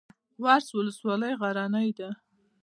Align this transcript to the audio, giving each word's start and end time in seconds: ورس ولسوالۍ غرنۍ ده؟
ورس 0.43 0.67
ولسوالۍ 0.77 1.33
غرنۍ 1.41 1.89
ده؟ 1.97 2.09